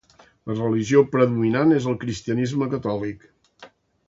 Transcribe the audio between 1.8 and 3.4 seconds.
el cristianisme catòlic.